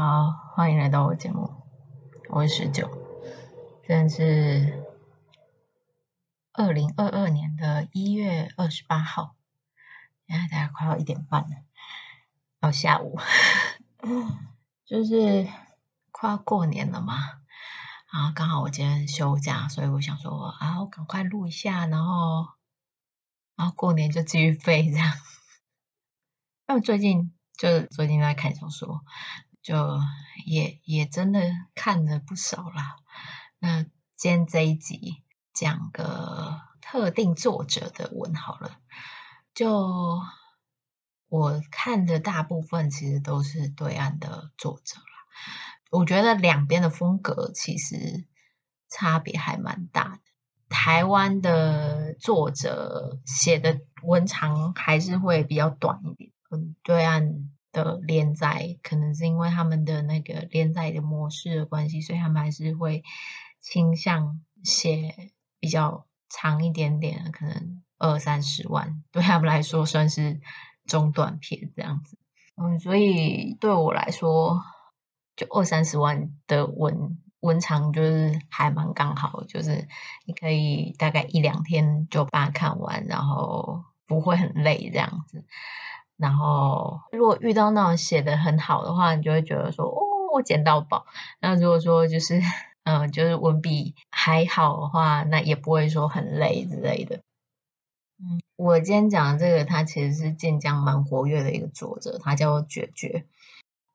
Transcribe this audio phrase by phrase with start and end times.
[0.00, 1.50] 好，欢迎来到我节目，
[2.28, 2.88] 我是十九，
[3.84, 4.84] 现在是
[6.52, 9.34] 二零二二年的一月二十八号，
[10.28, 11.48] 现在大概快要一点半了，
[12.60, 13.18] 到下午，
[14.86, 15.48] 就是
[16.12, 17.16] 快要过年了嘛，
[18.12, 22.46] 然后刚好我今天休假，所以我想说啊，我赶快录一下，然后
[23.56, 25.12] 然后过年就继续废这样，
[26.70, 29.02] 因为最近就最近在看小说。
[29.68, 30.00] 就
[30.46, 31.42] 也也真的
[31.74, 32.96] 看了不少啦。
[33.58, 33.82] 那
[34.16, 38.78] 今天这一集讲个特定作者的文好了。
[39.52, 40.22] 就
[41.28, 45.04] 我看的大部分其实都是对岸的作者啦。
[45.90, 48.26] 我觉得两边的风格其实
[48.88, 50.20] 差别还蛮大的。
[50.70, 57.50] 台湾的作者写的文长还是会比较短一点，嗯，对岸。
[57.84, 63.02] 的连载可能是因为他们的那个连载的模式的关系，所以他们还是会
[63.60, 70.40] 倾向写比较长一点点，可能二三十万， 对他们来说算是
[70.86, 72.18] 中短篇这样子。
[72.56, 74.62] 嗯，所以对我来说，
[75.36, 79.86] 就二三十万的文文长就是还蛮刚好，就是
[80.24, 85.44] 你可以大概一两天就把它看完，然后不会很累这样子。
[86.18, 90.00] 然后，如果遇到那种写的很好的话，你就会觉得说，哦，
[90.34, 91.06] 我捡到宝。
[91.40, 92.42] 那如果说就是，
[92.82, 97.20] 嗯、就是文笔还好的话，那也不会说很累之类的。
[98.18, 103.24] 嗯，我今天讲的这个，他其实是晋江蛮活跃的一个作者，他叫绝绝。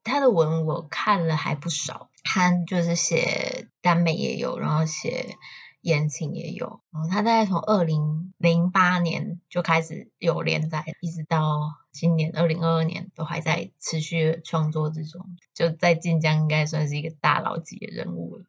[0.06, 5.38] 他的文我看了还不少，他就是写耽美也有，然后写。
[5.84, 18.46] 言情也有，嗯，他大概从二零零八年就开始有连载，一直到今年二零二二年都还在持续创作之中，就在晋江应该算是一个大佬级的人物了。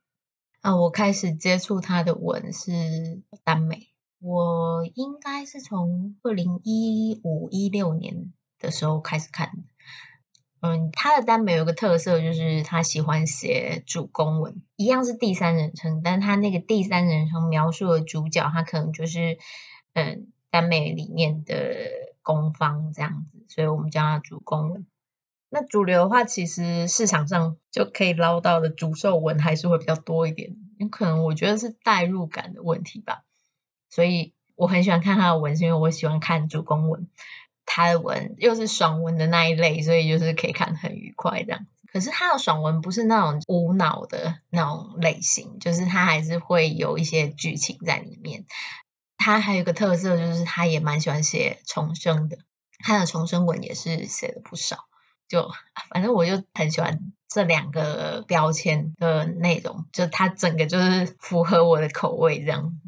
[0.60, 3.88] 啊，我开始接触他的文是耽美，
[4.20, 9.62] 我应该是从二零一五一六年的时候开始看的。
[10.66, 19.36] 嗯，他的耽美有个特色，就是他喜欢写主攻文，一样是第三人称，但他那个第三人称描述的主角，他可能就是
[19.92, 21.54] 嗯耽美里面的
[22.22, 24.86] 攻方这样子，所以我们叫他主攻文。
[25.50, 33.24] 那主流的话，其实市场上就可以捞到的主受文还是会比较多一点，有可能我觉得是代入感的问题吧。
[33.90, 37.06] 所以我很喜欢看他的文，是因为我喜欢看主攻文。
[37.66, 41.66] 他的文又是爽文的那一类，所以就是可以看很愉快这样。
[41.92, 48.46] 可是他的爽文不是那种无脑的那种类型，就是他还是会有一些剧情在里面。
[49.16, 52.38] 他还有一个特色，就是他也蛮喜欢写重生的，
[52.80, 54.86] 他的重生文也是写了不少。
[55.28, 55.50] 就
[55.88, 62.78] 反正我就很喜欢这两个标签的内容，就他整个就是符合我的口味这样。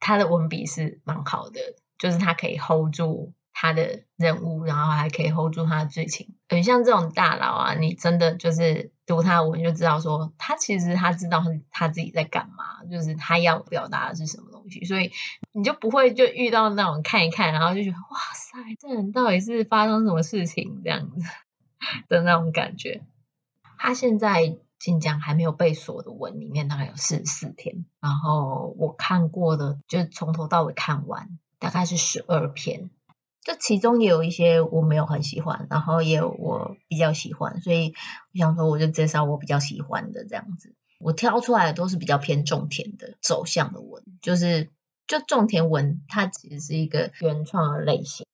[0.00, 1.60] 他的文笔是蛮好的，
[1.98, 3.32] 就是他可以 hold 住。
[3.60, 11.42] 他的人物，然后还可以 hold 住他的剧情，很像这种大佬啊，你真的就是读他的文就知道说，他其实他知道
[11.72, 15.10] 他自己在干嘛，就是他要表达的是什么东西，所以
[15.50, 21.16] 你就不会就遇到那种看一看，然后就觉得哇塞，这人到底是发生什么事情这样子
[22.08, 23.02] 的那种感觉。
[23.76, 32.90] 他现在晋江还没有被锁的文里面大概有四十四篇，然后我看过的就从头到尾看完大概是十二篇。
[33.42, 37.94] 这其中也有一些我没有很喜欢，然后也有我比较喜欢，所以
[38.34, 40.74] 我想说我就介绍我比较喜欢的这样子。
[41.00, 44.70] 我挑出来的都是比较偏种田的走向的文，就是
[45.06, 48.26] 就种田文它其实是一个原创的类型。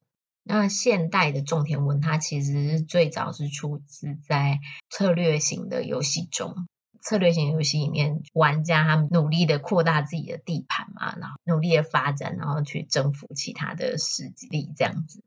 [0.43, 4.61] 那现代的种田文它其实最早是出自在
[4.91, 6.67] 策略型的游戏中。
[7.05, 15.23] 策略型游戏里面，玩家他们努力的扩大自己的地盘嘛，然后努力的发展，然后去征服其他的势力这样子。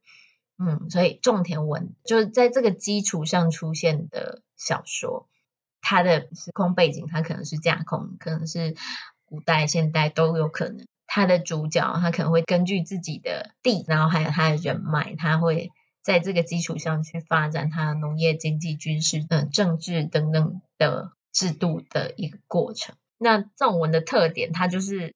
[0.58, 5.30] 嗯，所以种田文就是在这个基础上出现的小说，
[5.80, 8.76] 它的时空背景它可能是架空，可能是
[9.26, 10.88] 古代、现代都有可能。
[11.06, 15.72] 它的主角他可能会根据自己的地，然后还有他的人脉，他会
[16.02, 21.12] 在这个基础上去发展他的农业、经济、军事、嗯、政治等等的。
[21.38, 22.96] 制度的一个过程。
[23.20, 25.14] 那这种文的特点，它就是，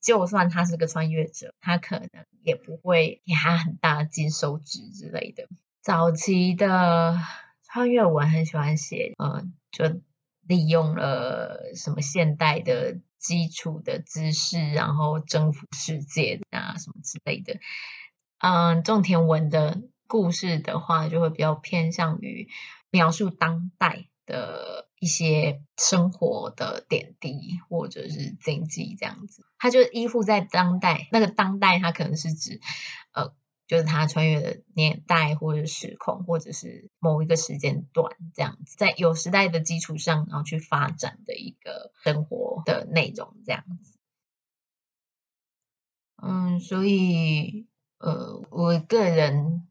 [0.00, 2.08] 就算他是个穿越者，他可能
[2.44, 5.48] 也不会给他很大的金手指之类的。
[5.82, 7.18] 早期的
[7.64, 10.00] 穿越文很喜欢写，嗯，就
[10.46, 17.58] 利用了什么现代的基础的知识，然后征服世界啊什么之类的。
[18.38, 22.48] 嗯，种田文的故事的话，就会比较偏向于
[22.92, 24.06] 描述当代。
[24.26, 32.60] 的一些生活的点滴或者是经济这样子，他就依附在当代，那个当代他可能是指
[33.12, 33.34] 呃，
[33.66, 43.98] 就是他穿越的年代或者时空，或者是某一个时间段这样子，在有时代的基础上，然后去发展的一个生活的内容这样子。
[46.22, 47.66] 嗯，所以
[47.98, 49.68] 呃，我个人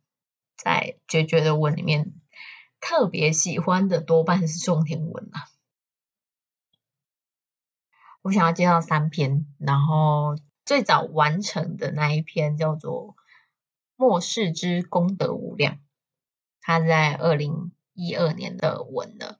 [0.58, 2.14] 在决绝的吻里面。
[2.86, 5.48] 特别喜欢的多半是种田文啊，
[8.22, 10.36] 我想要介绍三篇，然后
[10.66, 13.12] 最早完成的那一篇叫做
[13.96, 15.76] 《末世之功德无量》，
[16.60, 19.40] 它在二零一二年的文了。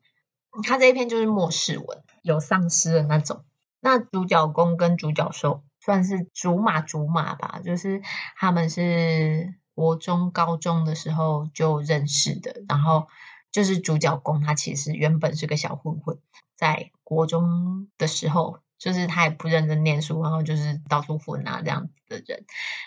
[0.64, 3.44] 它这一篇就是末世文，有丧尸的那种。
[3.82, 8.02] 那主角公跟主角受算是竹马竹马吧，就是
[8.38, 13.10] 他们是国中高中的时候就认识的，然后。
[13.54, 16.20] 就是主角公，他其实原本是个小混混，
[16.58, 22.46] 在国中的时候，就是他也不认真念书，然后就是到处混啊这样子的人。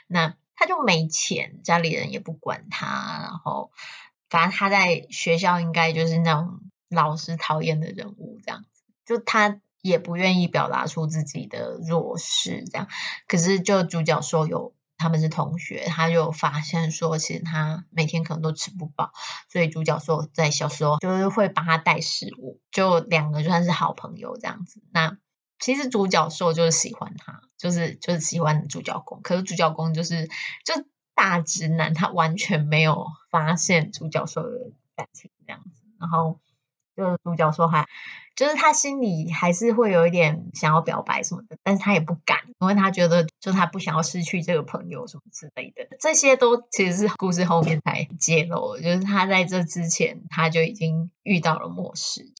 [0.09, 3.71] 那他就没钱，家里人也不管他，然后
[4.29, 6.61] 反正他在学校应该就是那种
[6.91, 8.83] 老师讨厌的人物这样子。
[9.07, 12.89] 就他也不愿意表达出自己的弱势这样，
[13.27, 14.76] 可是就主角说有。
[14.99, 19.13] 他们是同学，他就发现说，其实他每天可能都吃不饱，
[19.49, 24.83] 所以主角说在小时候就是会帮他带食物，就两个就算是好朋友这样子。
[24.93, 25.17] 那
[25.59, 30.27] 其实主角受就是喜欢他，就是就是喜欢主角公，可是主角公就是
[30.65, 30.85] 就
[31.15, 36.41] 大直男，他完全没有发现主角受的感情这样子，然后。
[36.97, 37.87] 就是主角说还，
[38.35, 45.97] 就是他心里还是会有一点想要表白什么的，但是他也不敢，因为他觉得就他不想要失去这个朋友什么之类的。
[46.01, 52.33] 这些都其实是故事后面才揭露，就是他在这之前他就已经遇到了末世。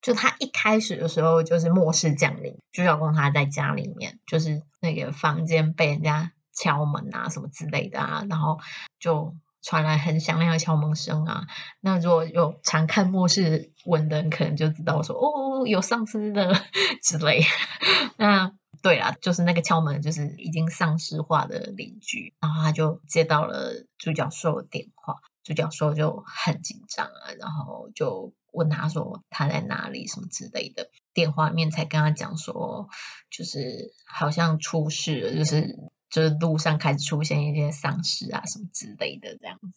[0.00, 8.58] 就他一开始的时候就是末世降临，主角公他在家里面，就是那个房间被人家敲门啊什么之类的啊，然后
[8.98, 9.36] 就。
[9.62, 11.46] 传来很响亮的敲门声啊！
[11.80, 16.52] 那如果有常看末世文的人，可能就知道说哦，有丧尸的
[17.00, 17.44] 之类。
[18.18, 22.34] 那对啦，就是那个敲门，就是已经丧尸化的邻居。
[22.40, 30.90] 然后他就接到了主角兽的电话，主角兽就很紧张啊，然后就问他说他在哪里什么之类的。
[31.14, 32.88] 电话面才跟他讲说，
[33.30, 35.78] 就是好像出事了，就是。
[36.12, 39.72] 就是路上开始出现一些丧尸啊什么之类的这样子，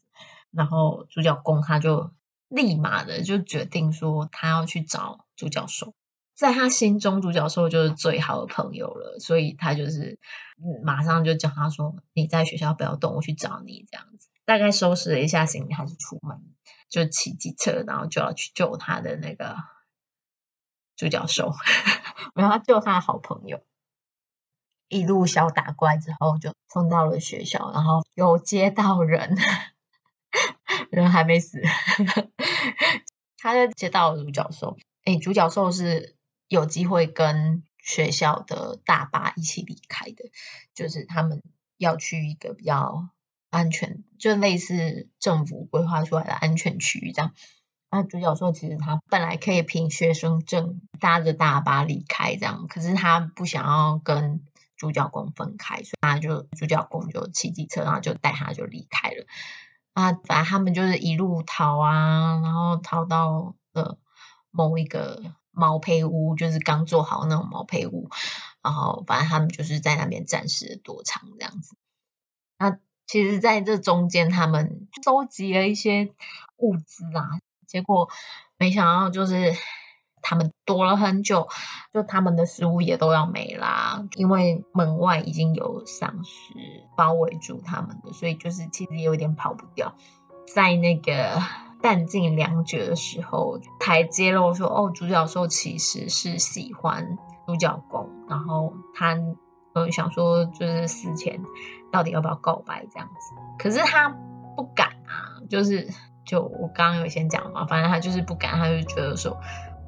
[0.52, 2.12] 然后主角公他就
[2.50, 5.96] 立马的就决定说他要去找主角兽，
[6.36, 10.20] 在他心中主角兽就是最好的朋友了，所以他就是
[10.84, 14.28] 马上就叫他说，你在学校不要动，我去找你这样子。
[14.44, 16.40] 大概收拾了一下行李，还是出门
[16.90, 19.56] 就骑机车，然后就要去救他的那个
[20.98, 21.54] 主角兽，
[22.36, 23.64] 然后救他的好朋友。
[24.88, 29.36] 一路小打怪之后，就冲到了学校，然后有接到人，
[30.92, 31.62] 人还没死，
[33.38, 34.78] 他就接到了主角兽。
[35.06, 36.16] 诶，主角兽是
[36.48, 40.32] 有机会跟学校的大巴一起离开的，
[40.74, 41.42] 就是他们
[41.78, 43.10] 要去一个比较
[43.50, 47.34] 安全，就类似政府规划出来的安全区域这样。
[47.89, 54.46] 那主角兽其实他本来可以凭学生证搭着大巴离开这样，可是他不想要跟。
[54.77, 59.25] 主角公分开，所以他就主角公就骑机车，然后就带他就离开了。
[59.94, 63.98] 啊，反正他们就是一路逃啊，然后逃到了
[64.51, 68.10] 某一个毛坯屋，就是刚做好那种毛坯屋。
[68.62, 71.75] 然后反正他们就是在那边暂时躲藏这样子。
[72.58, 72.77] 那
[73.08, 76.13] 其实在这中间，他们收集了一些
[76.58, 78.10] 物资啊，结果
[78.58, 79.53] 没想到就是。
[80.27, 81.48] 他们躲了很久，
[81.94, 86.55] 就他们的食物也都要没啦，因为门外已经有丧尸
[86.98, 89.94] 包围住他们的，所以就是其实有点跑不掉。
[90.51, 91.39] 在那个
[91.84, 99.15] 弹尽粮绝的时候，才揭露说，哦，主角兽其实是喜欢主角公，然后他
[99.74, 101.44] 呃想说，就是死前
[101.91, 104.10] 到底要不要告白这样子，可是他
[104.55, 105.88] 不敢啊，就是
[106.25, 109.39] 就我刚刚有先讲嘛，反正他就是不敢，他就觉得说。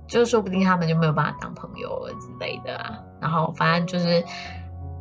[0.07, 4.23] 就是说不定他们就没有办法当朋友了之类的啊，然后反正就是，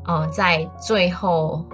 [0.04, 1.64] 呃，在最后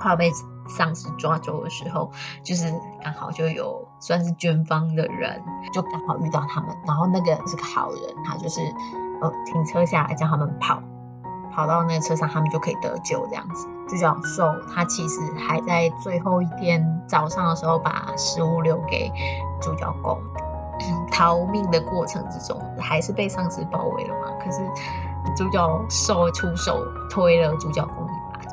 [0.00, 0.30] 快要被
[0.68, 2.10] 丧尸抓走的时候，
[2.42, 2.72] 就是
[3.02, 8.60] 刚好就有算是军方的人，就刚好遇到他们，然后那个是个好人，他就是
[9.20, 10.82] 呃停车下来叫他们跑，
[11.52, 13.66] 跑到那个车上，他们就可以得救这样子。
[13.86, 19.12] 主角受他其实还在最后一天早上的时候把食物留给
[19.60, 20.18] 主角攻。
[21.10, 24.32] 逃命的过程之中，还是被丧尸包围了嘛。
[24.44, 24.60] 可是
[25.36, 28.10] 主角受出手推了主角公一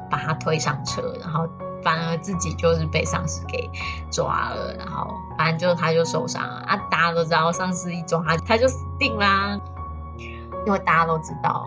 [0.10, 1.48] 把，把他推上车，然后
[1.84, 3.70] 反而自己就是被丧尸给
[4.12, 6.78] 抓了，然后反正就他就受伤了啊。
[6.90, 9.60] 大家都知道，丧尸一抓他，他就死定啦，
[10.66, 11.66] 因为大家都知道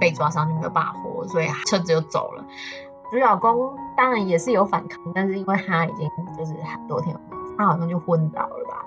[0.00, 2.44] 被抓伤就没有办法活，所以车子就走了。
[3.10, 7.14] 主角公当然也是有反抗，但是因为他已经就是很多天，
[7.58, 8.86] 他好像就昏倒了吧。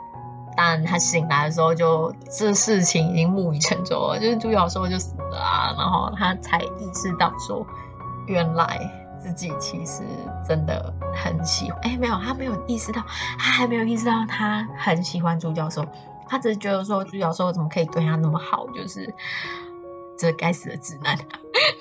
[0.56, 7.66] 但他醒来的时候就，就这事情已经木已成舟了，就是主角说就死了啊，然后他才意识到说，
[8.28, 10.04] 原来自己其实
[10.48, 11.80] 真的很喜欢。
[11.84, 13.02] 哎，没有，他没有意识到，
[13.38, 15.86] 他还没有意识到他很喜欢朱教授，
[16.28, 19.14] 他只是觉得说朱教授怎么可以对他那么好，就是。
[20.16, 21.18] 这该死的直男，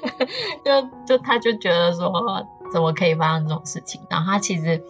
[0.65, 2.11] 就就他就觉得说，
[2.73, 4.01] 怎么可以发生这种事情？
[4.09, 4.83] 然后他其实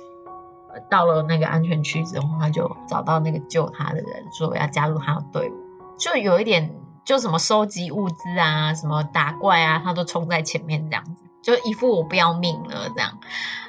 [0.88, 5.54] 到了那个安全区之后，他就找到那个救他的人，说要加入他的队伍，
[5.98, 6.74] 就有一点
[7.04, 13.18] 就什么收集物资啊，什么打怪啊，他都冲在前面这样子，就一副我不要命了这样。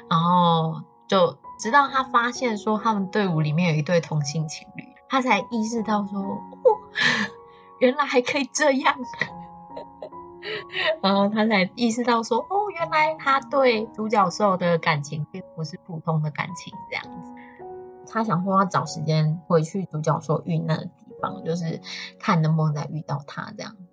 [0.08, 6.38] 然后就直到他发现说他们队伍里面有一对同性情侣，他才意识到说，哦，
[7.78, 8.96] 原来还可以这样。
[11.02, 17.30] 然后他才意识到说，哦，原来他对独角兽的感情并不是普通的感情这样子。
[18.06, 21.80] 他想说要找时间回去独角兽遇难的地方，就是
[22.18, 23.84] 看能不能再遇到他这样子。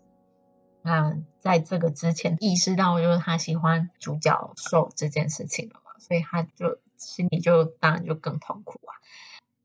[0.81, 8.91] 那在这个之前意识到就是他喜欢独角兽这件事情了嘛，所以他就心里就当然就更痛苦啊。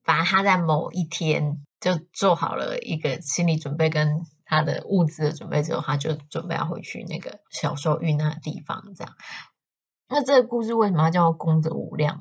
[0.04, 4.24] 反正他在某一天就做好了一个心理准备跟。
[4.46, 8.94] 他的物资的准备之后，他就准备要回去那个小时候遇难的地方。
[8.96, 9.14] 这样，
[10.08, 12.20] 那这个故事为什么要叫功德无量？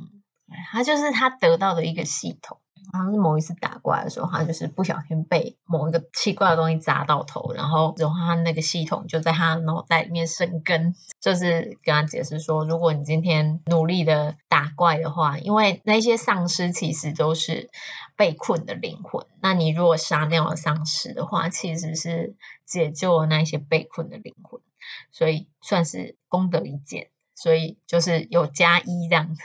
[0.71, 2.59] 他就是他得到的一个系统。
[2.91, 17.69] 好像是某一次打怪的时候，他就是不小心被某一个奇怪的东西砸到头，然后然后他那个系统就在他脑袋里面生根，就是跟他解释说，如果你今天努力的打怪的话，因为那些丧尸其实都是
[18.15, 24.61] 被困的灵魂，那你如果杀掉了丧尸的话，其实是解救了那些被困的灵魂，
[25.11, 29.41] 所以算是功德一件，所以就是有加一这样子，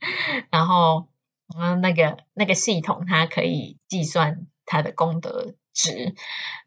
[0.50, 1.08] 然后
[1.54, 1.74] 然后。
[1.76, 6.14] 嗯，那个那个系统它可以计算它的功德值，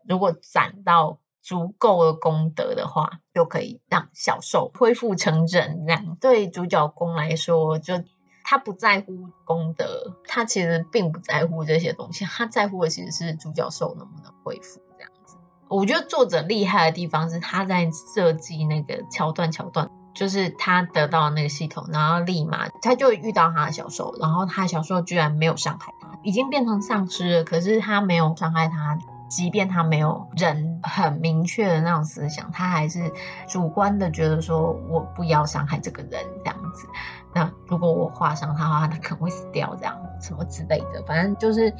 [0.07, 5.85] 如果攒到足够的功德的话，就可以让小兽恢复成人。
[5.87, 8.03] 这样对主角公来说，就
[8.43, 15.37] 他不在乎功德，他其实并不在乎这些东西，他在乎的其实是主角兽能不能恢复这样子。
[15.67, 19.91] 我觉得作者厉害的地方是他在设计那个桥段桥段。
[20.13, 28.97] 就是他得到那个系统，然后立马他就遇到他的小兽，然后他的小兽居然没有伤害他，已经变成丧尸了，可是他没有伤害他，
[29.29, 33.11] 即便他没有人很明确的那种思想，他还是
[33.47, 36.87] 主观的觉得说我不要伤害这个人这样子。
[37.33, 41.03] 那如果我划伤他的话，他可能会死掉这样什么之类的。
[41.07, 41.73] 反正就是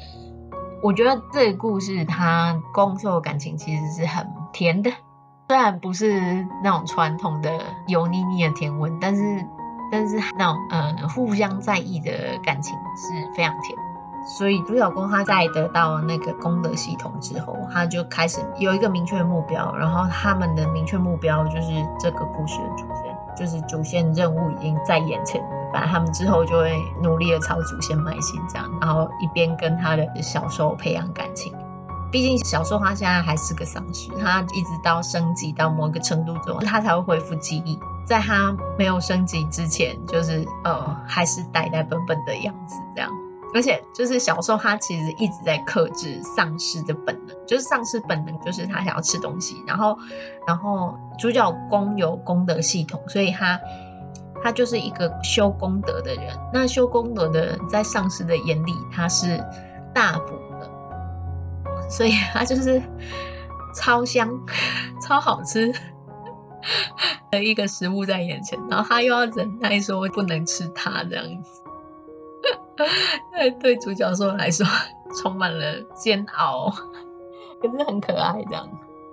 [0.80, 4.92] 我觉得这个故事他攻受感情其实是很甜的。
[5.50, 7.50] 虽然不是那种传统的
[7.88, 9.44] 油腻腻的甜文，但是
[9.90, 13.76] 但是那种呃互相在意的感情是非常甜。
[14.24, 25.42] 所以朱小公他在得到那个功德系统之后，他就开始有一个明确的目标，然后他们的明确目标就是这个故事的主线，就是主线任务已经在眼前，
[25.72, 31.52] 反正他们之后就会努力的朝主线迈进，这样，然后一边跟他的小时候培养感情。
[32.10, 37.78] 毕竟小兽他现在还是个丧尸，他一直到升级到某个程度之后，他才会恢复记忆。
[38.04, 43.10] 在他没有升级之前，就是呃还是呆呆笨笨的样子这样。
[43.54, 49.62] 而且就是小兽他其实一直在克制丧尸的本能，就是丧尸本能就是他想要吃东西。
[49.66, 49.98] 然后
[50.46, 53.60] 然后主角公有功德系统，所以他
[54.42, 56.38] 他就是一个修功德的人。
[56.52, 59.44] 那修功德的人在丧尸的眼里，他是
[59.94, 60.49] 大补。
[61.90, 62.80] 所以它就是
[63.74, 64.40] 超香、
[65.02, 65.74] 超好吃
[67.30, 71.62] 的一个食物在眼前，然后他又要忍耐说不能吃它这样子，
[73.32, 74.66] 对对主角说来说
[75.16, 76.70] 充满了煎熬，
[77.60, 78.68] 可是很可爱这样。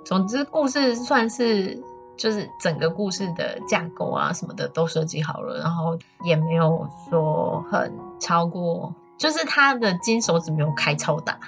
[0.05, 1.83] 总之，故事算是
[2.15, 11.39] 就是整个故事的架构啊什么的都设计好了，然后也没有说很超过，就是他的金手指没有开超大。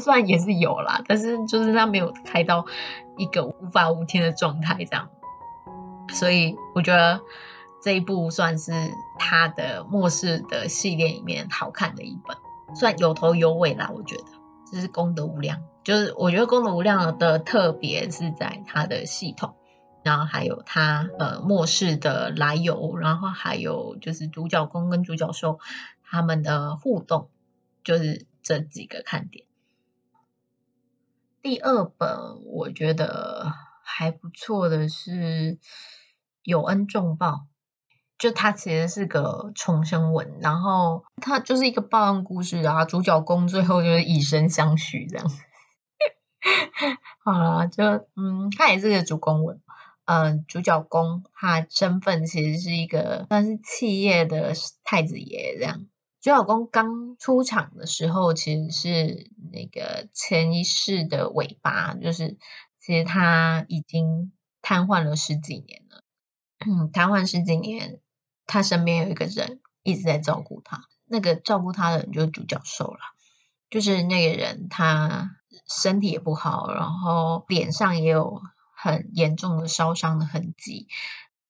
[0.00, 2.66] 虽然也是有啦，但是就是他没有开到
[3.16, 5.10] 一个无法无天的状态这样，
[6.12, 7.20] 所以我觉得
[7.82, 8.72] 这一部算是
[9.18, 12.36] 他的末世的系列里面好看的一本，
[12.74, 14.24] 算有头有尾啦，我觉得。
[14.68, 15.62] 这是功德无量。
[15.84, 19.54] 就是我觉得功德无量的特别是在它的系统，
[20.02, 25.60] 然后还有它呃末世的来由，然后还有就是主角公跟主角受
[26.02, 27.30] 他们的互动，
[27.84, 29.45] 就是这几个看点。
[31.46, 33.52] 第二本我觉得
[33.84, 35.12] 还不错的是
[36.42, 37.28] 《有恩重报》，
[38.18, 45.30] 就它其实是个重生文，然后它就是一个报恩故事啊，主角公最后就是以身相许这样。
[47.24, 47.84] 好了，就
[48.16, 49.62] 嗯，它也是个主公文，
[50.04, 55.86] 嗯、主角公他身份其实是一个算是企业的太子爷这样。
[56.26, 62.36] 主角公刚出场的时候，其实是那个前一世的尾巴，就是
[62.80, 66.02] 其实他已经瘫痪了十几年了。
[66.58, 68.00] 嗯，瘫痪十几年，
[68.44, 72.98] 他身边有一个人一直在照顾他，那个照顾他的人就是主角受了，
[73.70, 75.36] 就是那个人他
[75.68, 78.42] 身体也不好，然后脸上也有
[78.74, 80.88] 很严重的烧伤的痕迹。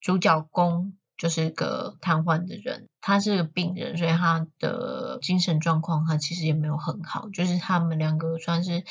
[0.02, 0.99] 主角公。
[1.17, 7.29] 就是个瘫痪的人，他是个病人，所以他的精神状况他其实也没有很好。
[7.31, 8.85] 就是他们两个算是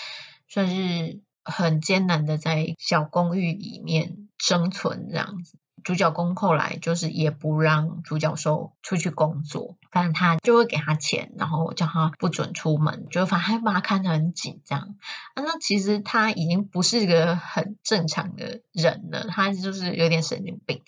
[0.47, 5.57] 算是很艰难的在小公寓里面生存这样子。
[5.83, 14.95] 主角公后来就是也不让主角受出去工作，反正他就会给他钱，然后叫他不准出门，就反正把他看得很紧张。
[15.35, 20.81] 啊，那其实他已经不是个很正常的人了，他就是有点神经病。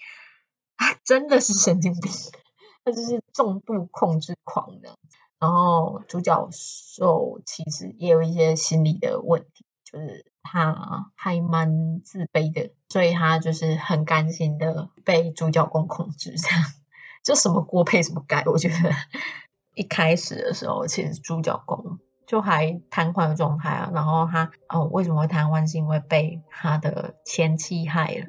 [1.04, 2.12] 真的是神经病，
[2.84, 4.96] 他就是重度控制狂的。
[5.40, 16.66] 然后主角受其实也有一些心理的问题，就是他还蛮自卑的，所以他就是很甘心的被主角公控制，这样
[17.24, 18.44] 就什么锅配什么盖。
[18.48, 18.76] 我觉得
[19.76, 28.26] 一开始的时候，其实主角公就还瘫痪的状态啊，然后他哦为什么会瘫痪，是因为被他的前妻害了。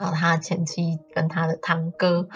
[0.00, 2.26] 然后他前妻跟他的堂哥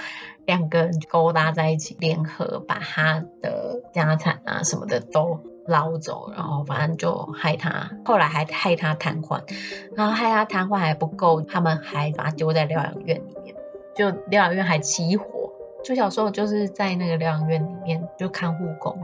[0.44, 9.40] 两个人勾搭在一起，联合把他的家产啊什么的都捞走，然后反正就害他，后来还害他瘫痪，
[9.96, 13.56] 然后害他瘫痪还不够，他们还把他丢在疗养院里面，
[13.96, 15.24] 就疗养院还起火。
[15.82, 18.98] 就小时候就是在那个疗养院里面就看护工，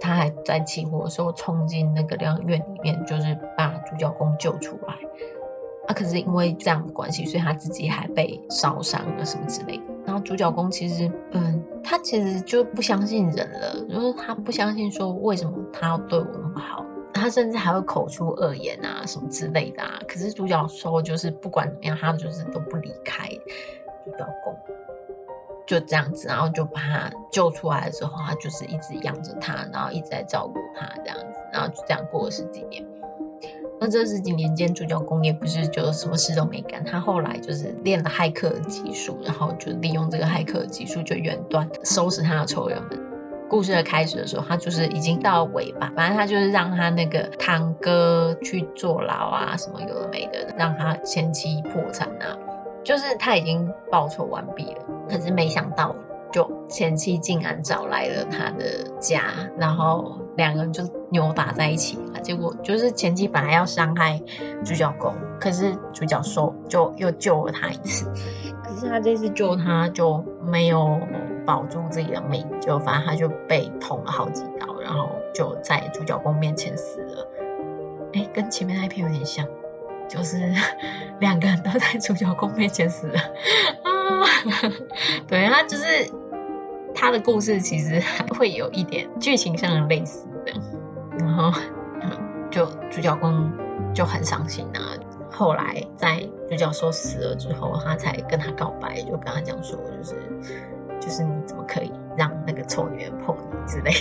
[0.00, 4.94] 他还在起火的时候冲进那个疗养院里面，就是把主角公救出来。
[5.86, 9.84] 啊，可是因为这样的关系，所以他自己还被烧伤了什么之类的。
[10.04, 20.00] 然后主角公其实，嗯，他其实就不相信人了，就是他不相信说为什么他要对我那么好，他甚至还会口出恶言啊什么之类的啊。
[20.06, 23.28] 可是主角说就是不管怎么样，他就是都不离开
[24.04, 24.56] 主角公，
[25.66, 32.84] 就这样子，然后就把他救出来之后，他就是一直养着他，然后一直在照顾他这样子，然后就这样过了十几年。
[33.78, 42.98] 那这十几年间，主角公也不是就什么事都没干，他后来就是练了骇客的技术，然后就利用这个骇客的技术就远端收拾他的仇人们。
[43.48, 52.36] 故事的开始的时候，他就是已经到尾巴，反正他就是让他那个堂哥去坐牢啊，什么有的没的，让他前妻破产啊，
[52.82, 55.94] 就是他已经报仇完毕了，可是没想到。
[56.36, 59.22] 就前妻竟然找来了他的家，
[59.56, 62.20] 然后两个人就扭打在一起了。
[62.20, 64.20] 结果就是前妻本来要伤害
[64.62, 68.12] 主角公，可是主角受就又救了他一次。
[68.62, 71.00] 可是他这次救他就没有
[71.46, 77.28] 保住自己的命，就反正他就被捅了好几刀，然后就在主角公面前死了。
[78.12, 79.46] 哎，跟前面那一篇有点像，
[80.06, 80.52] 就是
[81.18, 83.18] 两个人都在主角公面前死了
[83.84, 84.20] 啊。
[85.26, 86.12] 对，他就是。
[86.96, 90.52] 他的故事其实还会有一点剧情上的类似的，
[91.18, 91.52] 然后
[92.50, 93.52] 就主角公
[93.94, 94.80] 就很伤心啊。
[95.30, 100.14] 后来在主角受死了之后，他才跟他告白，就跟他讲说，就是
[100.98, 103.92] 就是你怎么可以让那个臭女人碰你之类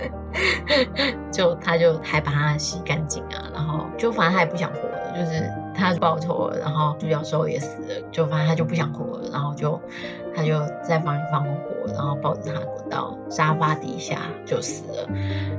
[0.00, 5.61] 的， 就他就还把他洗干净啊，然后就反正他也不想活了，就是。
[5.74, 9.80] 他报仇了，然后主角兽也死了，就反正他就不想活了，然后就
[10.34, 15.08] 他就在房里放火，然后抱着他滚到沙发底下就死了。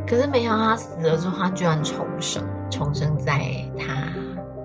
[0.07, 3.39] 可是没想到他死了之后，他居然重生，重生在
[3.77, 4.07] 他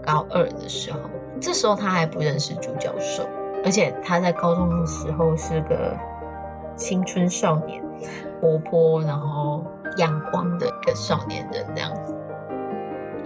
[0.03, 0.99] 高二的时候。
[1.41, 3.29] 这时候他还不认识主角兽，
[3.65, 5.97] 而且他在高中的时候是个
[6.75, 7.81] 青春少年，
[8.41, 9.65] 活泼然后
[9.97, 12.18] 阳光的一个少年人这样子。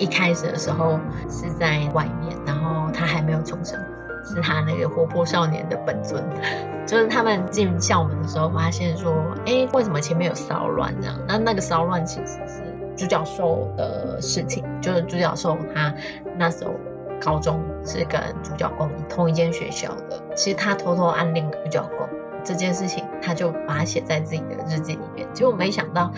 [0.02, 0.98] 一开始的时候
[1.30, 3.78] 是在外面，然后他还没有重生，
[4.24, 6.20] 是他那个活泼少年的本尊。
[6.84, 9.14] 就是他们进校门的时候，发现说，
[9.46, 11.16] 哎，为什么前面有骚乱这样？
[11.28, 12.60] 那那个骚乱其实是
[12.96, 15.94] 主角受的事情，就是主角受他
[16.36, 16.72] 那时候
[17.20, 22.08] 高中是跟主角攻同一间学校的，其实他偷偷暗恋主角攻
[22.44, 26.12] 这件事情，他就把它写在自己的日记里面，结果没想到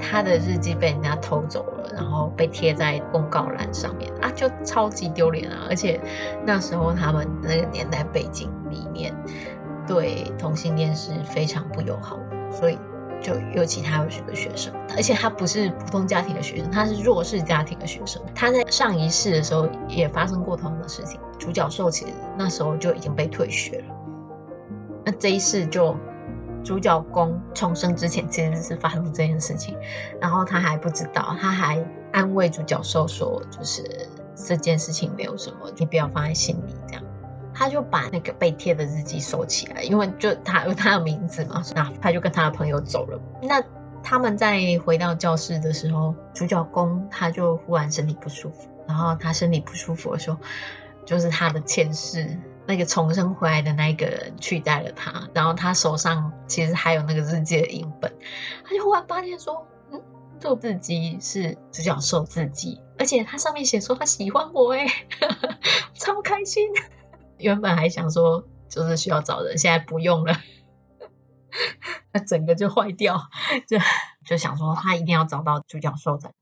[0.00, 5.66] 他的日记被人家偷走了，然后被贴在公告栏上面啊，就超级丢脸啊！
[5.68, 6.00] 而且
[6.46, 9.14] 那时候他们那个年代背景里面
[9.86, 12.78] 对同性恋是非常不友好的，所以。
[13.20, 18.22] 就尤其他又是个学生，而且他不是普通家庭的学生，他是弱势家庭的学生。
[18.32, 21.18] 他在上一世的时候也发生过同样的事情。
[21.36, 23.94] 主角受其实那时候就已经被退学了。
[25.08, 25.96] 那这一世就
[26.62, 29.74] 主角公重生之前其实是发生这件事情，
[30.20, 37.02] 然后他还不知道，他还安慰主角受说，就是这件事情没有什么，你不要放在心里这样。
[37.54, 43.18] 他就把那个被贴的日记收起来，因为就他有他的名字嘛，那他就跟他的朋友走了。
[43.42, 43.64] 那
[44.02, 50.36] 他们在回到教室的时候，主角公他就忽然身体不舒服，然后他身体不舒服的时候，
[51.06, 58.14] 就是他的前世那个重生回来的那一个人取代了他，然后他手上其实还有那个日记的影本，
[58.62, 60.02] 他就忽然发现说，嗯，
[60.38, 64.86] 这个日记是主角兽自己，而且他上面写说他喜欢我诶，
[65.96, 66.68] 超开心。
[67.38, 70.34] 原本还想说，就是需要找人，现在不用了，
[72.12, 73.30] 他整个就坏掉，
[73.66, 73.78] 就
[74.26, 76.32] 就想说他一定要找到主角兽的，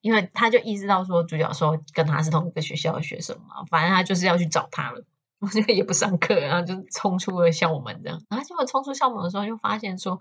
[0.00, 5.04] 因为他就意识到说主角兽跟他是同一个学校的学生嘛，反正他就是要去找他了，
[5.44, 10.20] 我这个也不上课，然后就冲出了校门这样，然后结果冲出校门的时候，就发现说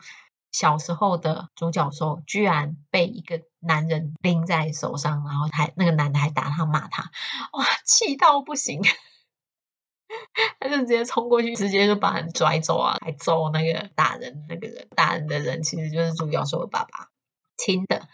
[0.51, 7.11] 小时候的主角兽居然被一个男人拎在手上，然后还那个男的还打他骂他，
[7.53, 8.81] 哇，气到不行。
[10.59, 14.87] 他就直接冲过去，直接就把人拽走啊，还揍那个打人那个人。
[14.95, 17.09] 打人的人其实就是主角受的爸爸
[17.55, 18.07] 亲的。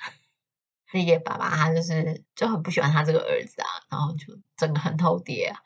[0.94, 5.60] 那个爸爸他就是就很不喜欢他这个儿子啊，然后就整个很头爹啊，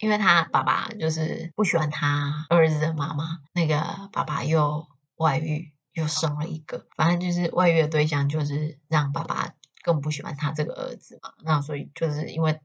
[0.00, 11.32] 因为他爸爸就是不喜欢他儿子的妈妈，那个爸爸又外遇又生了一个，反正就是外遇的对象就是让爸爸更不喜欢他这个儿子嘛。
[11.44, 12.58] 那所以就是因为。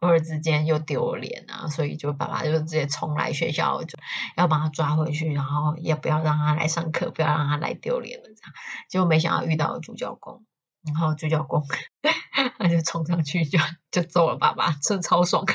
[0.00, 3.96] 二之间又丢脸啊，所以就爸爸就直接冲来学校，就
[4.36, 8.24] 要把他抓回去，然后也不要让他来上课，不要让他来丢脸了。
[8.26, 8.52] 这样，
[8.90, 10.44] 结果没想到遇到了主角公，
[10.84, 11.62] 然后主角攻
[12.58, 13.58] 他就冲上去就
[13.90, 15.46] 就揍了爸爸，真超爽。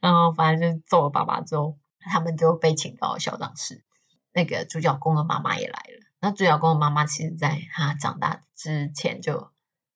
[0.00, 3.84] 然后反正就揍了爸爸之后，他们就被请到校长室。
[4.32, 6.06] 那个主角公的妈妈也来了。
[6.20, 9.50] 那主角公的妈妈其实在他长大之前就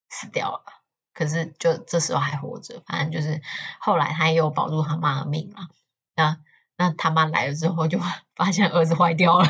[0.08, 0.64] 死掉了。
[1.12, 3.40] 可是，就这时候还活着，反正就是
[3.78, 5.68] 后来他也有保住他妈的命嘛。
[6.16, 6.40] 那
[6.76, 8.00] 那他妈来了之后，就
[8.34, 9.46] 发现儿子坏掉了，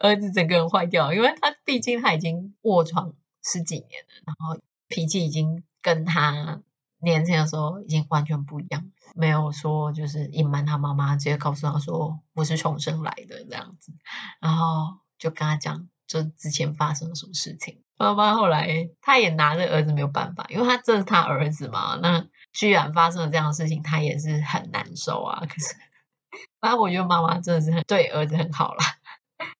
[0.00, 3.12] 儿子整个人坏掉了，因为他毕竟他已经卧床
[3.44, 6.62] 十几年了，然后脾气已经跟他
[7.04, 13.92] 年轻的时候已经完全不一样，没有说就是隐瞒他妈妈，直接告诉他说我是重生来的这样子，
[14.40, 15.88] 然后就跟他讲。
[16.06, 25.42] 就之前发生了什么事情，妈妈后来他也拿着儿子没有办法，因为他这是他儿子嘛，那居然发生了这样的事情，他也是很难受啊。
[25.48, 25.74] 可是，
[26.60, 28.84] 反正我觉得妈妈真的是很对儿子很好啦。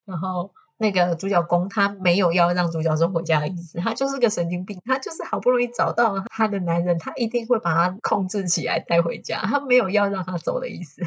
[0.04, 0.52] 然 后
[0.84, 11.00] 那个主角公他没有要让主角受回家的意思，他就是个神经病，他就是好不容易找到他的男人，他一定会把他控制起来带回家，他没有要让他走的意思。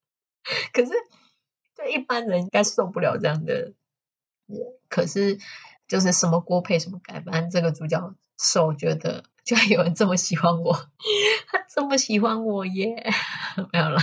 [0.72, 0.92] 可是，
[1.76, 3.74] 对一般人应该受不了这样的。
[4.88, 5.38] 可是，
[5.86, 10.74] 就是什么锅配什么盖，反正这个主角受觉得，居然有人这么喜欢我，
[11.48, 13.12] 他这么喜欢我耶，
[13.72, 14.00] 没有了。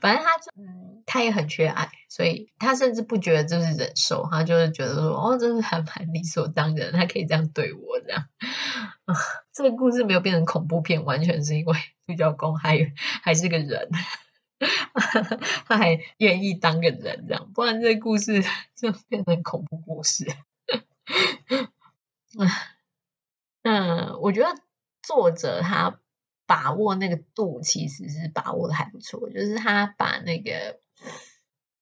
[0.00, 8.26] 反正他就，嗯，他也很缺爱，所以他甚至不觉得这是忍受，他就是觉得说，哦，这是还蛮理所当然，他可以这样对我这样。
[9.04, 9.14] 啊，
[9.54, 13.88] 这个故事没有变成恐怖片，完全是因为主角公还还是个人。
[15.66, 18.42] 他还愿意当个人这样，不然这个故事
[18.74, 20.26] 就变成恐怖故事。
[23.68, 24.62] 嗯，我觉得
[25.02, 25.98] 作者他
[26.46, 30.78] 把握那个度其实是把握的还不错，就是他把那个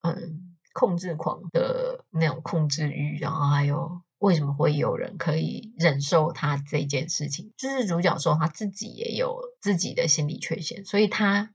[0.01, 11.51] 嗯控制狂的那种控制欲，然后还有为什么会有人可以忍受他这件事情，就是主角说他自己也有自己的心理缺陷，所以他。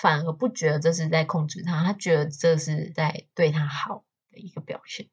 [0.00, 5.08] 反而不觉得这是在控制他，他觉得这是在对他好的一个表现，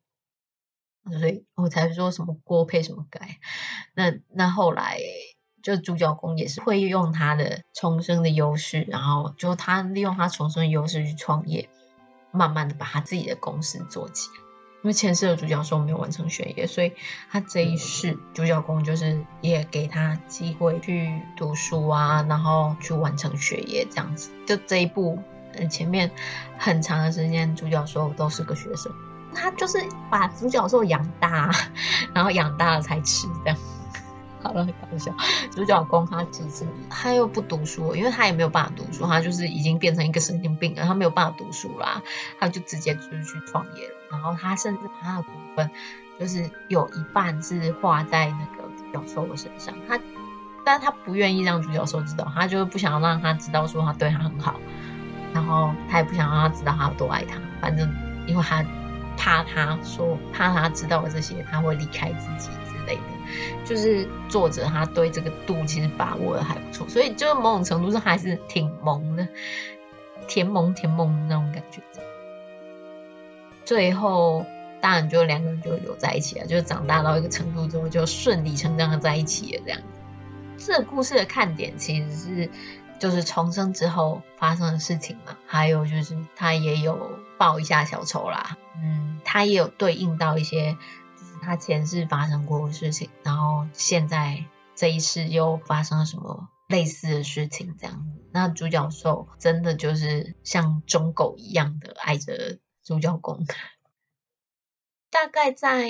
[1.12, 3.38] 所以我才说什么锅配什么盖。
[3.94, 5.00] 那那后来
[5.64, 11.70] 就主角公也是会用他的重生的优势，然后就他利用他重生的优势去创业，
[12.32, 14.36] 慢慢的把他自己的公司做起来。
[14.84, 16.94] 因为前世的主角说没有完成学业，所以
[17.32, 24.30] 他这一世主角公就是也给他机会去读书啊，然后去完成学业这样子。
[24.46, 25.18] 就这一部，
[25.54, 26.12] 嗯，前面
[26.60, 28.94] 很长的时间主角说都是个学生，
[29.36, 29.78] 他就是
[30.10, 31.52] 把主角受养大，
[32.16, 33.58] 然后养大了才吃这样。
[34.42, 35.12] 好了，搞笑。
[35.52, 42.04] 主角公他其实他又不读书，因为他也没有办法读书，他就是已经变成一个神经病了，他没有办法读书啦，
[42.40, 43.96] 他就直接就是去创业了。
[44.12, 45.72] 然后他甚至把他的股份，
[46.20, 49.74] 就是有一半是花在那个独角兽的身上。
[49.88, 50.00] 他，
[50.64, 54.60] 但他不愿意让主角受知道，他就是不想要让他知道说他对他很好，
[55.34, 57.40] 然后他也不想让他知道他有多爱他。
[57.60, 57.92] 反正
[58.28, 58.64] 因为他
[59.18, 62.76] 怕他说怕他知道了这些，他会离开自己之。
[62.86, 63.02] 类的，
[63.66, 69.28] 就是作者他对这个度其实把握的还不错，所以就某种程度上还是挺萌的，
[70.28, 71.82] 甜萌甜萌的那种感觉。
[73.64, 74.46] 最后
[74.82, 79.82] 当然就两个人就有在一起了，就是长大到一个程度之后就顺理成章的在一起了这样。
[80.60, 82.50] 这个故事的看点其实是
[83.00, 90.78] 就是重生之后发生的事情嘛，还有就是他也有报一下小仇啦，嗯，他也有对应到一些。
[91.42, 98.08] 他前世发生过的事情，然后现在这一世又发生了什么类似的事情，这样。
[98.32, 103.46] 那主角兽真的就是像忠狗一样的爱着主角公。
[105.12, 105.88] 大概在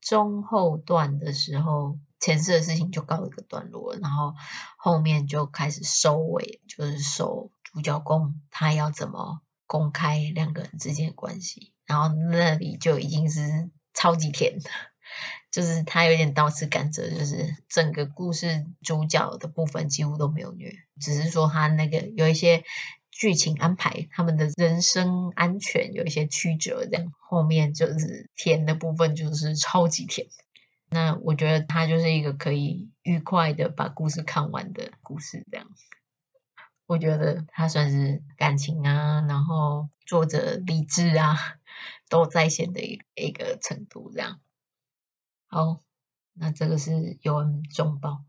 [0.00, 4.34] 中后段的时候，前世的事情就告一个段落，然后
[4.76, 13.70] 后面就开始收尾，就是收主角公他要怎么公开两个人之间的关系，然后那里就已经是。
[13.98, 14.68] 超级甜的，
[15.50, 22.62] 就是他有点倒吃甘蔗，就是整个故事主角的部分几乎都没有虐，只是说他那个有一些
[23.10, 30.26] 剧情安排，他们的人生安全有一些曲折，这样后面就是甜的部分就是超级甜。
[30.88, 35.68] 那我觉得他就是一个可以愉快的把故事看完的故事，这样。
[36.86, 41.36] 我觉得他算是感情啊，然后作者理智啊。
[42.08, 44.40] 都在线的一一个程度，这样。
[45.48, 45.80] 好，
[46.34, 48.24] 那这个是有恩重报。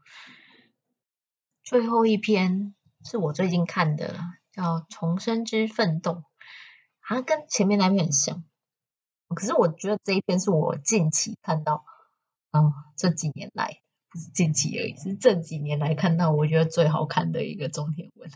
[1.64, 4.20] 最后一篇是我最近看的，
[4.52, 6.12] 叫《重生之奋斗》，
[7.00, 8.44] 好像跟前面那篇很像。
[9.36, 11.86] 可是我觉得这一篇是我近期看到，
[12.96, 13.78] 这几年来
[14.10, 18.32] 不是近期而已，是这几年来看到我觉得最好看的一个中田文。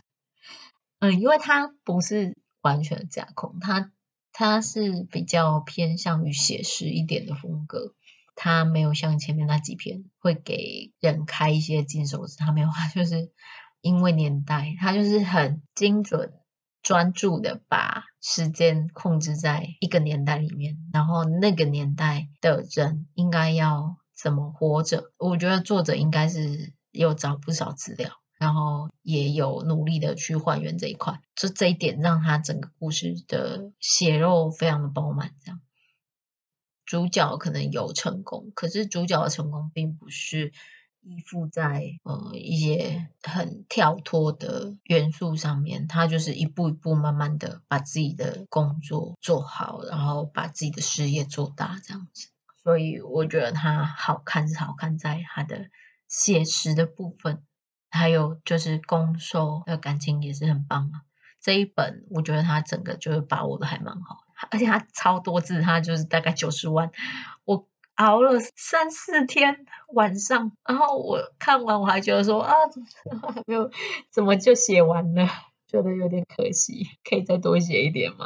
[1.00, 3.90] 嗯，因为它不是完全架空，它。
[4.34, 7.92] 它是比较偏向于写实一点的风格，
[8.34, 13.30] 它没有像前面那几篇会给人开一些金手指，它没有， 它就是
[13.82, 16.32] 因为年代，它就是很精准、
[16.82, 28.18] 专注的把时间控制在一个年代里面，然后那个年代的人应该要怎么活着，我觉得作者应该是有找不少资料。
[28.38, 35.32] 然后也有努力的去还原这一块，就这一点让他整个故事的血肉非常的饱满。
[35.44, 35.60] 这样，
[36.84, 40.52] 主角可能有成功，可是主角的成功并不是
[41.02, 52.31] 依附在呃一些很跳脱的元素上面，他就是一步一步慢慢的把自己的工作做好，然后把自己的事业做大这样子。
[52.62, 55.68] 所以我觉得他好看是好看在他的
[56.08, 57.42] 写实的部分。
[57.94, 61.04] 还有就是攻受的感情也是很棒啊，
[61.42, 66.90] 这一本我觉得他整个就是把握的还蛮好，而且他超多字，他就是大概九十万，
[67.44, 72.54] 我熬了三四天晚上，然后我看完我还觉得说啊，
[73.34, 73.70] 还 没有
[74.10, 75.28] 怎么就写完了，
[75.68, 78.24] 觉得有点可惜，可以再多写一点吗？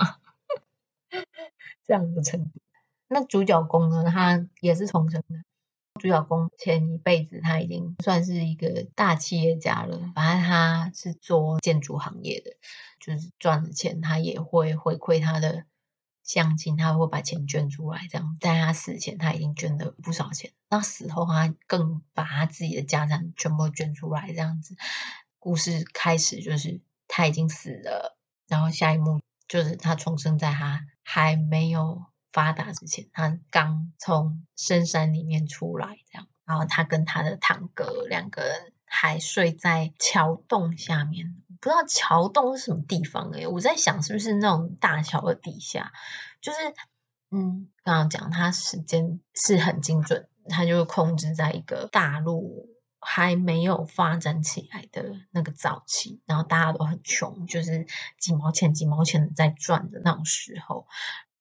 [1.84, 2.60] 这样的程度。
[3.08, 5.36] 那主角公呢，他也是重生的。
[6.00, 12.50] 主角公前一辈子他已经算是一个大企业家了，反正他是做建筑行业的，
[13.00, 15.64] 就是赚了钱，他也会回馈他的
[16.22, 18.36] 乡亲，他会把钱捐出来，这样。
[18.40, 24.76] 在他死前，他已经捐了不少钱，那死后他更把他自己的家产全部捐出来，这样子。
[25.38, 32.04] 故事开始就是他已经死了，然后下一幕就是他重生在他还没有。
[32.36, 45.94] 发达之前，他刚从深山里面出来，这样，然后他跟他的堂哥两个人还睡在桥洞下面，不知道桥洞是什么地方诶，我在想是不是那种大桥的底下，
[46.42, 46.58] 就是，
[47.30, 52.68] 嗯，刚刚讲他时间是很精准，他就控制在一个大陆
[53.00, 57.86] 还没有发展起来的那个早期，然后大家都很穷，就是
[58.20, 60.86] 几毛钱几毛钱的在赚的那种时候。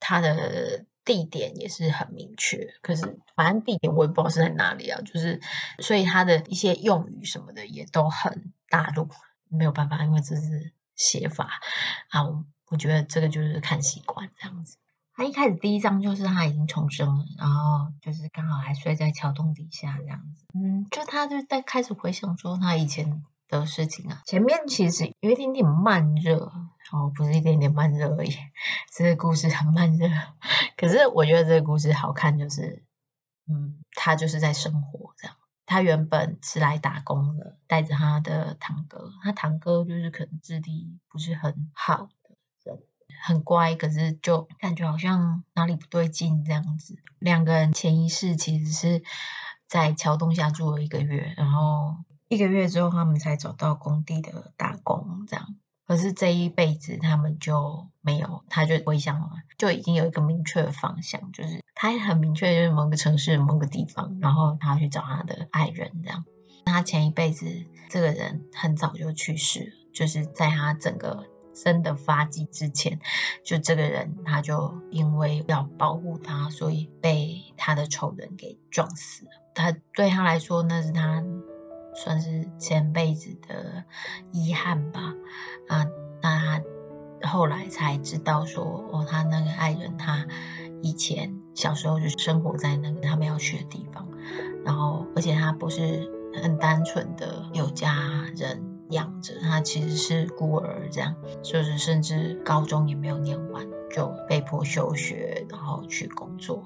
[0.08, 5.42] 他的地点也是很明确，可是反正地点我也不知道是在哪里啊，就是
[5.80, 9.10] 所以他的一些用语什么的也都很大陆，
[9.50, 11.50] 没有办法，因为这是写法
[12.10, 14.78] 啊，我我觉得这个就是看习惯这样子。
[15.16, 24.22] 他一开始第一章就是他已经重生了，然后就是刚好还睡在桥洞底下这样子，嗯，就他就在开始回想说他以前的事情啊。
[24.26, 26.52] 前面其实有一点点慢热，
[26.92, 28.36] 哦，不是一点点慢热而已，
[28.96, 30.10] 这个故事很慢热。
[30.78, 32.84] 可是我觉得这个故事好看，就是，
[33.48, 35.36] 嗯，他就是在生活这样。
[35.66, 42.12] 他原本是来打工的，带着他的堂哥，他堂哥就是可能智力不是很好的。
[43.24, 46.98] 很乖，可是就感觉好像哪里不对劲这样子。
[47.18, 49.04] 两个人前一世其实是
[49.68, 51.96] 在桥洞下住了一个月，然后
[52.28, 55.56] 一个月之后他们才找到工地的打工这样。
[55.88, 66.26] 可是这一辈子他们就没有，他就回想了，就已经有一个明确的方向，就是他很明确就是某个城市某个地方，然后他去找他的爱人这样。
[66.66, 67.46] 他前一辈子
[67.90, 71.26] 这个人很早就去世了，就是在他整个。
[71.56, 73.00] 生的发迹之前，
[73.46, 79.32] 就这个人他就因为要保护他，所以被他的仇人给撞死了。
[79.54, 81.24] 他对他来说，那是他
[81.96, 83.84] 算是前辈子的
[84.32, 85.14] 遗憾吧。
[85.68, 85.88] 啊，
[86.22, 86.62] 那
[87.22, 90.28] 他后来才知道说，哦，他那个爱人，他
[90.82, 94.08] 以前小时候就生活在那个他们要去的地方，
[94.64, 97.96] 然后而且他不是很单纯的有家
[98.36, 98.72] 人。
[98.92, 106.64] 养着他其实是孤儿，这样就是甚至高中也没有念完就被迫休学，然后去工作。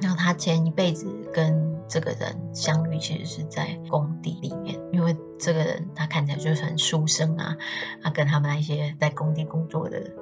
[0.00, 7.56] 然后他前一辈子跟这个人相遇，其实是在工地里面，因为这个人他看起来就是很书生啊，
[8.02, 10.12] 他跟他们那些在工地工作的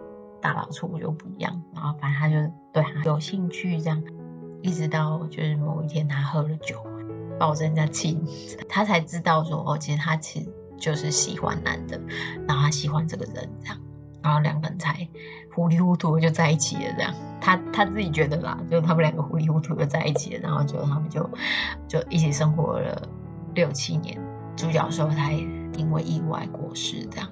[0.40, 1.62] 大老粗又不一样。
[1.74, 4.02] 然后反正他就对他有兴趣，这样
[4.62, 6.86] 一直到就是某一天他喝了酒。
[7.38, 8.26] 抱着人家亲，
[8.66, 10.48] 他才知道说哦，其实他其实
[10.78, 12.00] 就是喜欢男的，
[12.48, 13.78] 然后他喜欢这个人这样，
[14.22, 15.06] 然后两个人才
[15.56, 17.14] 糊里糊涂就在一起了这样。
[17.40, 21.30] 他他自己觉得啦，就他们两个糊里糊涂的在一起了，然后就他们就
[21.88, 23.08] 就一起生活了
[23.54, 24.20] 六七年。
[24.54, 27.28] 主角说他因为意外过世这样，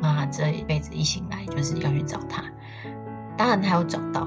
[0.00, 2.42] 那这一辈子一醒来就是要去找他，
[3.36, 4.26] 当然他有找到，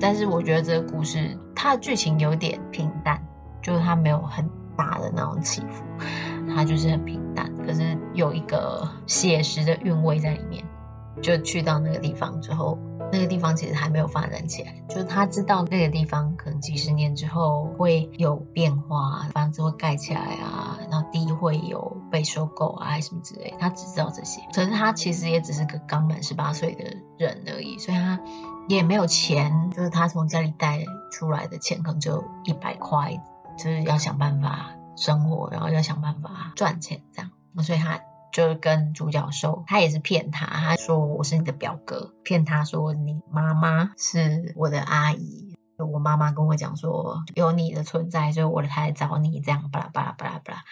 [0.00, 3.20] 但是我觉得这个故事它的剧情有点平淡。
[3.62, 5.82] 就是他没有很大的那种起伏，
[6.54, 10.62] 他就是很平淡，可是有一个写实的韵味在里面。
[11.22, 12.78] 就去到那个地方之后，
[13.12, 24.40] 那个地方其实还没有发展起来，就是他知道那个地方可能几十年之后会有变化，房子会盖起来啊，然后地会有被收购啊，什么之类，他只知道这些。
[24.52, 28.20] 可是他其实也只是个刚满十八岁的人而已，所以他
[28.68, 33.22] 也没有钱，就是他从家里带出来的钱可能就一百块。
[33.56, 37.30] 就是要想办法生活，然后要想办法赚钱，这样，
[37.62, 38.00] 所以他
[38.34, 50.64] 就是跟主角说，他也是骗他，他说我是你的表哥，骗他说你妈妈是我的阿姨，我妈妈跟我讲说有你的存在，所以我才来找你，这样巴拉巴拉巴拉巴拉，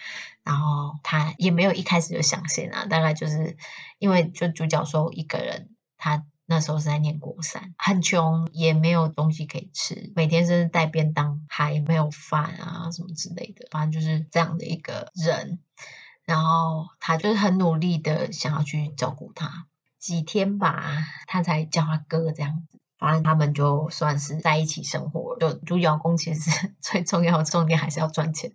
[0.43, 3.57] 然后他也没有一开始就相信啊，大概就是
[3.97, 6.25] 因为就主角说一个人他。
[6.45, 15.59] 那时候是在念国三，很穷，也没有东西可以吃，每天甚至带便当，还没有饭啊什么之类的，反正就是这样的一个人。
[16.25, 19.67] 然后他就是很努力的想要去照顾他，
[19.99, 22.79] 几天吧，他才叫他哥哥这样子。
[22.97, 28.53] 反正他们就算是在一起生活，就主角公其实最重要的重点还是要赚钱。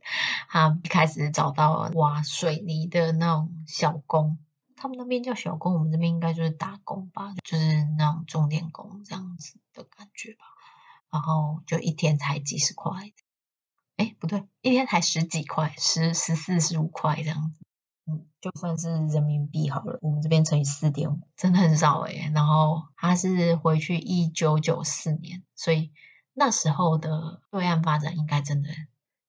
[0.48, 4.38] 他一开始找到挖水泥的那种小工。
[4.74, 10.46] 他们那边叫小工，我们这边应该就是打工吧，就是那种钟点工这样子的感觉吧。
[11.10, 13.12] 然后就一天才几十块，
[13.98, 17.60] 哎，不对，一天才十几块，十、十四、十五块这样子。
[18.06, 22.30] 嗯，就算是人民币好了，我们这边乘以四点五，真的很少哎。
[22.32, 25.90] 然后他是回去一九九四年，所以
[26.32, 28.70] 那时候的对岸发展应该真的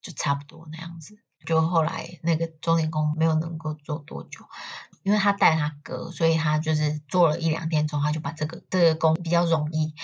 [0.01, 1.19] 就差不多那样子。
[1.45, 4.45] 就后来那个钟点工没有能够做多久，
[5.03, 9.95] 因为他带他哥，所以他就是做了一两天之后，他就把这个这个工比较容易，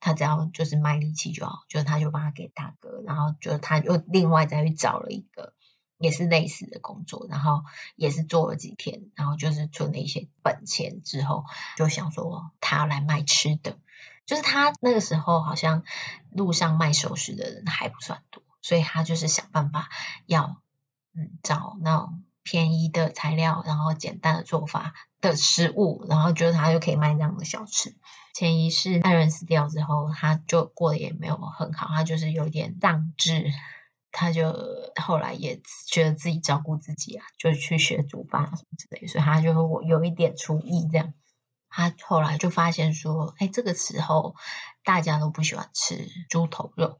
[0.00, 5.52] 他只要就是卖力气就好，就他就把他给大哥，然后就他又另外再去找了一个
[5.98, 7.62] 也是类似的工作，然后
[7.94, 11.44] 也是做了几天，然后就是存了一些本钱之后，
[11.76, 13.78] 就想说他要来卖吃的，
[14.26, 15.84] 就是他那个时候好像
[16.30, 19.88] 路上卖熟食的人还不算多，所以他就是想办法
[20.26, 20.60] 要。
[21.12, 27.94] 嗯，找那种便宜的材料，然后简单的做法的食物，然后觉得他就可以卖这样的小吃。
[28.34, 33.52] 前一世爱人死掉之后，他就过得也没有很好，他就是有点丧志，
[34.10, 34.52] 他就
[35.00, 41.14] 后来也觉得自己照顾自己啊，就去学煮饭什么之类，所以他就有一点厨艺这样。
[41.68, 44.34] 他后来就发现说，哎，这个时候
[44.82, 46.98] 大家都不喜欢吃猪头肉，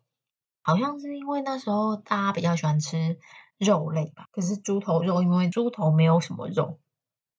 [0.62, 3.18] 好像是因为那时候大家比较喜欢吃
[3.60, 4.26] 肉类吧。
[4.32, 6.80] 可是猪头肉，因为猪头没有什么肉。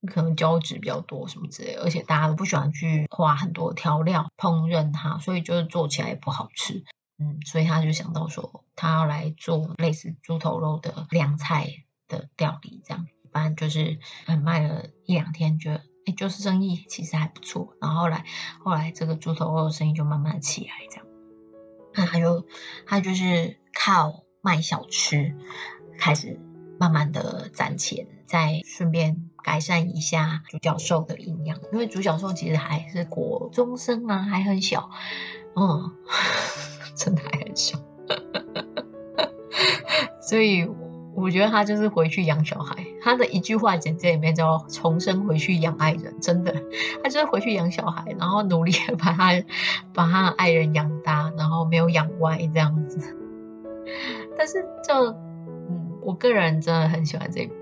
[0.08, 6.84] 可能胶质比较多什么之类，而且大家都不喜欢去花很多调料烹饪它，所以就是做起来也不好吃。
[7.20, 11.68] 嗯，所以他就想到说，他要来做类似猪头肉的凉菜
[12.08, 17.76] 的料理，这样，反正就是嗯卖了一两天，觉得哎就是生意其实还不错。
[17.80, 18.26] 然后后来
[18.64, 21.06] 后来这个猪头肉的生意就慢慢起来，这样。
[21.94, 22.48] 那他就
[22.88, 25.38] 他就是靠卖小吃
[26.02, 26.40] 开始
[26.80, 29.28] 慢慢的攒钱，再顺便。
[29.44, 34.92] 改善一下独角兽的营养，因为独角兽其实还是国中生啊，还很小，
[35.56, 35.94] 嗯，
[36.96, 37.80] 真的还很小，
[40.22, 40.70] 所以
[41.16, 42.86] 我觉得他就是回去养小孩。
[43.02, 46.54] 他的一句话简介里面叫“重生回去养爱人”，真的，
[47.02, 49.32] 他就是回去养小孩，然后努力把他
[49.92, 53.18] 把他的爱人养大，然后没有养歪这样子。
[54.38, 55.31] 但是这，嗯，
[56.02, 57.54] 我个人真的很喜欢这一部。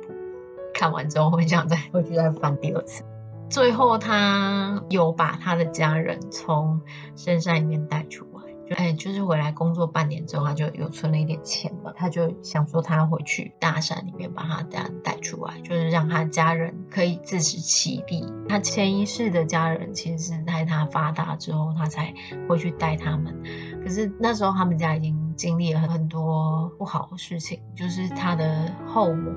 [0.73, 3.03] 看完之后，很想再回去再翻第二次。
[3.49, 6.81] 最后，他有把他的家人从
[7.15, 18.31] 深山里面带出来，就哎，就是回来工作半年之后，他就有存了一点钱嘛，他就想说他要回去大山里面把他家带出来，就是让他家人可以自食其力。
[18.47, 22.13] 他前一世的家人其实是在他发达之后，他才
[22.47, 23.41] 回去带他们。
[23.83, 29.31] 可是那时候他们家已经经历了很多不好的事情，就是他的后母。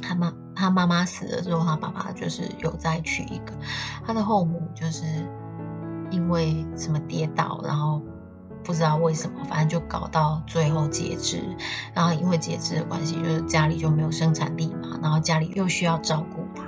[0.00, 3.52] 他妈他妈妈死了之后，他爸爸就是有再娶一个。
[4.06, 5.04] 他的后母就是
[6.10, 8.00] 因为什么跌倒，然后
[8.62, 11.56] 不知道为什么，反正就搞到最后截肢。
[11.94, 16.62] 然后因为截肢的关系，就是家里就没有生产力嘛，然后家里又需要照顾他，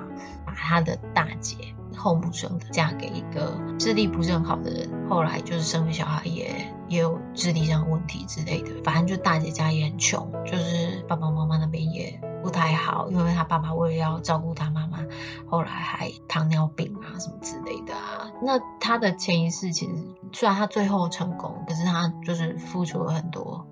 [0.45, 5.09] 把他的大姐后母生的嫁给一个智力不是很好的人。
[5.09, 12.21] 后来就是生了小孩也也有智力上的问题之类的，反正就大姐家也很穷，就是爸爸妈妈那边也。
[12.45, 14.99] 不太好，因为他爸爸为了要照顾他妈妈，
[15.47, 18.31] 后来还糖尿病啊什么之类的啊。
[18.43, 19.93] 那他的前一世其实
[20.31, 23.67] 虽然他最后成功，可是他就是付出了很多，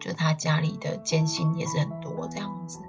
[0.00, 2.80] 就他家里的艰辛也是很多这样子。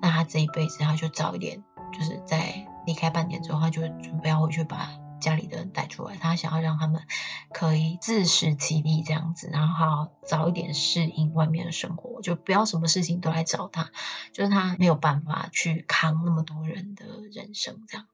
[0.00, 1.62] 那他这一辈子他就早一点，
[1.92, 4.98] 就是在离开半年之后，他就准备要回去把。
[5.22, 7.06] 家里的人带出来，他想要让他们
[7.52, 13.92] 可以自食其力这样子，然后早一点适应外面的生活，就不要什么事情都来找他，
[14.32, 18.08] 就是他没有办法去扛那么多人的人生这样。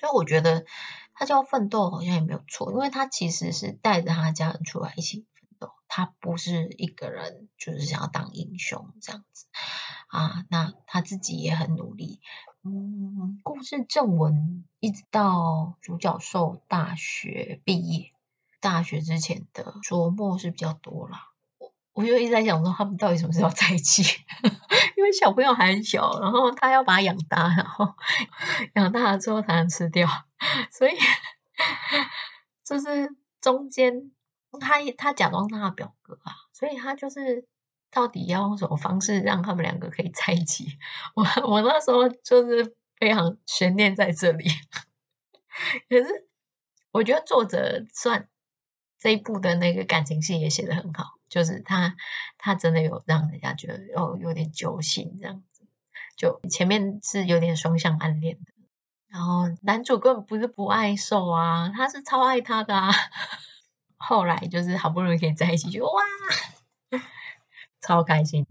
[0.00, 0.64] 所以我觉得
[1.12, 9.44] 他叫奋斗好像也没有错，因为他其实是带着他家人出来一起奋斗，他不是一个人就是想要当英雄这样子
[10.08, 10.46] 啊。
[10.48, 12.22] 那他自己也很努力。
[12.68, 18.10] 嗯，故事正文一直到独角兽大学毕业，
[18.60, 21.28] 大学之前的琢磨是比较多啦。
[21.58, 24.02] 我我就一直在想说，他们到底什么时候在一起？
[24.98, 27.94] 因为小朋友还很小，然后他要把他养大，然后
[28.74, 30.08] 养大了之后才能吃掉，
[30.72, 30.92] 所以
[32.64, 34.10] 就是中间
[34.58, 37.46] 他他假装他的表哥啊，所以他就是。
[37.96, 40.76] 到底要用什么方式让他们两个可以在一起？
[41.16, 44.44] 我我那时候就是非常悬念在这里。
[45.88, 46.28] 可是
[46.92, 48.28] 我觉得作者算
[48.98, 51.96] 这一部的那个感情戏也写得很好，就是他
[52.36, 55.66] 他真的有让人家觉得哦有点揪心这样子。
[56.18, 58.52] 就前面是有点双向暗恋的，
[59.08, 62.92] 然后男主根本不是不爱受啊，他是超爱他的啊。
[63.96, 66.02] 后来就是好不容易可以在一起，就哇！
[67.86, 68.46] 超开心，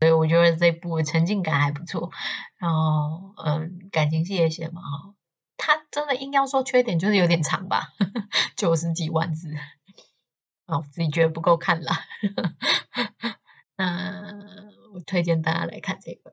[0.00, 2.10] 所以我觉得这部沉浸感还不错。
[2.56, 5.14] 然后，嗯，感情戏也写得蛮好。
[5.58, 7.88] 他真的硬要说缺点，就是有点长吧，
[8.56, 9.52] 九十几万字，
[10.66, 11.92] 哦，自己觉得不够看了。
[13.76, 14.22] 那
[14.94, 16.32] 我推荐大家来看这本。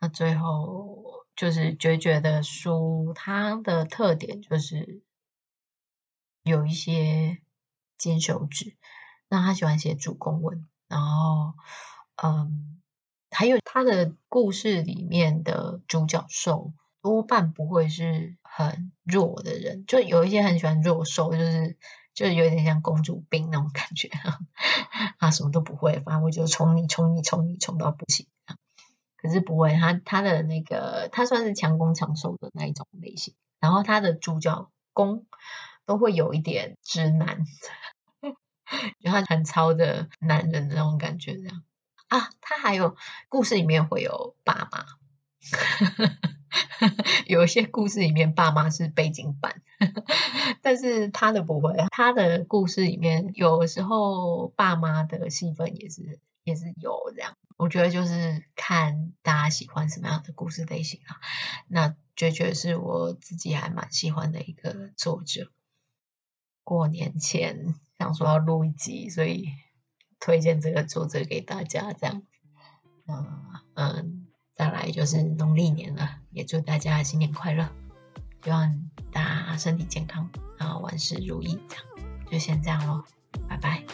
[0.00, 5.02] 那最后就是绝绝的书，它的特点就是
[6.42, 7.42] 有一些
[7.98, 8.76] 金手指。
[9.28, 10.66] 那他喜欢写主公文。
[10.92, 11.54] 然后，
[12.22, 12.82] 嗯，
[13.30, 21.78] 还有他的故事里面的主角兽多半不会是很弱的人，就有一些很喜欢弱兽，就是
[22.12, 24.10] 就是有点像公主病那种感觉，
[25.16, 28.26] 啊，什么都不会，反正我就冲你冲你冲你冲到不行，
[29.16, 35.24] 可是不会，他他的那个他算是强攻强受的那一种类型，然后他的主角攻
[35.86, 37.46] 都会有一点直男，
[39.00, 41.62] 就他很糙的男人的那种感觉，这样
[42.08, 42.30] 啊。
[42.40, 42.96] 他还有
[43.28, 44.86] 故事里面会有爸妈，
[47.26, 49.62] 有一些故事里面爸妈是背景板，
[50.60, 57.36] 但是他的不会，他的故事里面有时候爸妈的戏份也是也是有这样。
[57.56, 61.20] 我觉得就是看大家喜欢什么样的故事类型啊。
[61.68, 65.50] 那绝绝是我自己还蛮喜欢的一个作者。
[66.64, 69.48] 过年前想说要录一集，所以
[70.18, 71.92] 推荐这个作者给大家。
[71.92, 72.22] 这样，
[73.04, 77.68] 那嗯，再来就是农历年了，也祝大家新年快乐，
[78.42, 81.60] 希望大家身体健康，然后万事如意。
[81.68, 81.84] 这样，
[82.28, 83.04] 就先这样咯，
[83.48, 83.84] 拜拜。